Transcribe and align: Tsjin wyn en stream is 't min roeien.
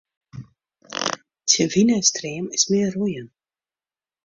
Tsjin 1.45 1.69
wyn 1.73 1.93
en 1.95 2.03
stream 2.11 2.45
is 2.55 2.63
't 2.65 2.69
min 2.71 2.91
roeien. 2.95 3.27